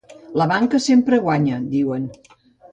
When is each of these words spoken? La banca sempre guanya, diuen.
La 0.41 0.47
banca 0.51 0.79
sempre 0.87 1.21
guanya, 1.27 1.61
diuen. 1.77 2.11